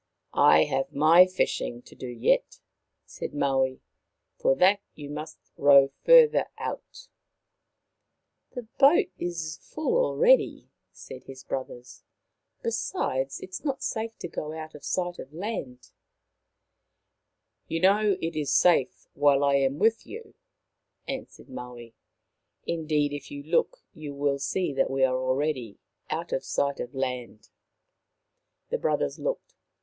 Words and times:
I 0.33 0.63
have 0.63 0.91
my 0.93 1.27
fishing 1.27 1.83
to 1.83 1.93
do 1.93 2.07
yet," 2.07 2.59
said 3.05 3.35
Maui." 3.35 3.81
For 4.41 4.55
that 4.55 4.79
you 4.95 5.11
must 5.11 5.37
row 5.57 5.91
further 6.03 6.47
out."" 6.57 7.07
The 8.55 8.63
boat 8.79 9.11
is 9.19 9.59
full 9.61 9.95
already," 10.03 10.71
said 10.91 11.25
his 11.25 11.43
brothers. 11.43 12.01
11 12.61 12.61
Besides, 12.63 13.39
it 13.41 13.49
is 13.51 13.63
not 13.63 13.83
safe 13.83 14.17
to 14.17 14.27
go 14.27 14.53
out 14.53 14.73
of 14.73 14.83
sight 14.83 15.19
of 15.19 15.33
land."" 15.35 15.91
You 17.67 17.79
know 17.81 18.17
it 18.19 18.35
is 18.35 18.51
safe 18.51 19.07
while 19.13 19.43
I 19.43 19.57
am 19.57 19.77
with 19.77 20.07
you," 20.07 20.33
More 21.07 21.15
about 21.15 21.15
Maui 21.15 21.15
93 21.15 21.15
answered 21.45 21.49
Maui." 21.53 21.95
Indeed, 22.75 23.13
if 23.13 23.29
you 23.29 23.43
look 23.43 23.83
you 23.93 24.15
will 24.15 24.39
see 24.39 24.73
that 24.73 24.89
we 24.89 25.03
are 25.03 25.15
already 25.21 25.77
out 26.09 26.31
of 26.33 26.43
sight 26.43 26.79
of 26.79 26.95
land." 26.95 27.49
The 28.71 28.79
brothers 28.79 29.19
looked. 29.19 29.53